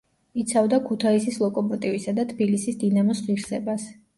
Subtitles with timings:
[0.43, 3.91] იცავდა ქუთაისის „ლოკომოტივისა“ და თბილისის „დინამოს“ ღირსებას.